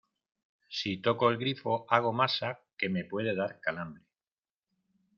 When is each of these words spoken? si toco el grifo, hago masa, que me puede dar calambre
si 0.67 0.97
toco 0.97 1.29
el 1.29 1.37
grifo, 1.37 1.85
hago 1.87 2.11
masa, 2.11 2.59
que 2.75 2.89
me 2.89 3.05
puede 3.05 3.35
dar 3.35 3.59
calambre 3.59 4.01